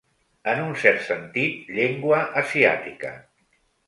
[0.51, 3.13] En un cert sentit, llengua asiàtica.